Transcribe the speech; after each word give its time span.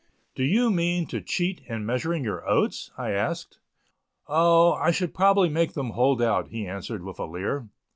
"Do 0.33 0.43
you 0.43 0.71
mean 0.71 1.05
to 1.09 1.21
cheat 1.21 1.61
in 1.67 1.85
measuring 1.85 2.23
your 2.23 2.43
oats?" 2.49 2.89
I 2.97 3.11
asked. 3.11 3.59
"O, 4.27 4.73
I 4.73 4.89
should 4.89 5.13
probably 5.13 5.47
make 5.47 5.73
them 5.73 5.91
hold 5.91 6.23
out," 6.23 6.47
he 6.47 6.65
answered, 6.65 7.03
with 7.03 7.19
a 7.19 7.25
leer. 7.25 7.69